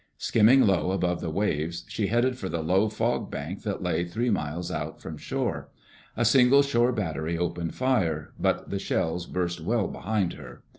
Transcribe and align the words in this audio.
Skimming 0.17 0.61
low 0.65 0.89
above 0.93 1.21
the 1.21 1.29
waves 1.29 1.85
she 1.87 2.07
headed 2.07 2.35
for 2.35 2.49
the 2.49 2.63
low 2.63 2.89
fog 2.89 3.29
bank 3.29 3.61
that 3.61 3.83
lay 3.83 4.03
three 4.03 4.31
miles 4.31 4.71
out 4.71 4.99
from 4.99 5.15
shore. 5.15 5.69
A 6.17 6.25
single 6.25 6.63
shore 6.63 6.91
battery 6.91 7.37
opened 7.37 7.75
fire, 7.75 8.33
but 8.39 8.71
the 8.71 8.79
shells 8.79 9.27
burst 9.27 9.61
well 9.61 9.87
behind 9.87 10.33
her. 10.33 10.63